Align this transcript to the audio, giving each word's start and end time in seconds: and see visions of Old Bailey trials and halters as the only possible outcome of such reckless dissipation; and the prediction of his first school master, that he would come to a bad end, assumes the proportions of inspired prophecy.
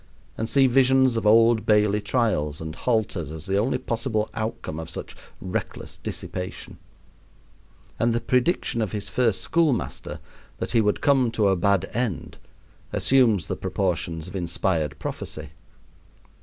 and 0.35 0.49
see 0.49 0.65
visions 0.65 1.15
of 1.15 1.27
Old 1.27 1.63
Bailey 1.63 2.01
trials 2.01 2.59
and 2.59 2.73
halters 2.73 3.29
as 3.29 3.45
the 3.45 3.57
only 3.59 3.77
possible 3.77 4.31
outcome 4.33 4.79
of 4.79 4.89
such 4.89 5.15
reckless 5.39 5.97
dissipation; 5.97 6.79
and 7.99 8.11
the 8.11 8.19
prediction 8.19 8.81
of 8.81 8.93
his 8.93 9.09
first 9.09 9.41
school 9.41 9.73
master, 9.73 10.19
that 10.57 10.71
he 10.71 10.81
would 10.81 11.01
come 11.01 11.29
to 11.29 11.49
a 11.49 11.55
bad 11.55 11.87
end, 11.93 12.39
assumes 12.91 13.45
the 13.45 13.55
proportions 13.55 14.27
of 14.27 14.35
inspired 14.35 14.97
prophecy. 14.97 15.49